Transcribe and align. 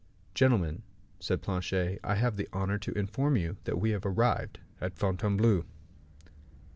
"Gentlemen," 0.33 0.81
said 1.19 1.43
Planchet, 1.43 1.99
"I 2.03 2.15
have 2.15 2.35
the 2.35 2.49
honor 2.51 2.79
to 2.79 2.91
inform 2.97 3.37
you 3.37 3.57
that 3.65 3.77
we 3.79 3.91
have 3.91 4.03
arrived 4.03 4.57
at 4.81 4.97
Fontainebleau." 4.97 5.63